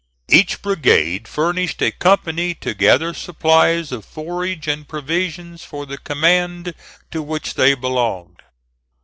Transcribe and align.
Each 0.31 0.59
brigade 0.63 1.27
furnished 1.27 1.79
a 1.83 1.91
company 1.91 2.55
to 2.55 2.73
gather 2.73 3.13
supplies 3.13 3.91
of 3.91 4.03
forage 4.03 4.67
and 4.67 4.87
provisions 4.87 5.63
for 5.63 5.85
the 5.85 5.99
command 5.99 6.73
to 7.11 7.21
which 7.21 7.53
they 7.53 7.75
belonged. 7.75 8.41